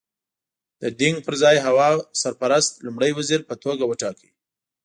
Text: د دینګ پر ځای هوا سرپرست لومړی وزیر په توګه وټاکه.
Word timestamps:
د 0.81 0.83
دینګ 0.99 1.17
پر 1.25 1.35
ځای 1.43 1.57
هوا 1.65 1.87
سرپرست 2.21 2.71
لومړی 2.85 3.11
وزیر 3.17 3.41
په 3.49 3.55
توګه 3.63 3.83
وټاکه. 3.85 4.29